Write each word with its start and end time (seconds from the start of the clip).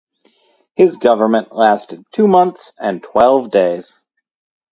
His 0.75 0.97
government 0.97 1.51
lasted 1.51 2.03
two 2.11 2.27
months 2.27 2.73
and 2.79 3.03
twelve 3.03 3.51
days. 3.51 3.95